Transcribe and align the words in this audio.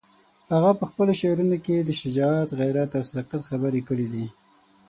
هغه 0.53 0.71
په 0.79 0.83
خپلو 0.89 1.11
شعرونو 1.19 1.57
کې 1.65 1.75
د 1.81 1.89
شجاعت، 2.01 2.49
غیرت 2.59 2.89
او 2.97 3.03
صداقت 3.09 3.41
خبرې 3.49 3.81
کړې 3.87 4.07
دي. 4.13 4.25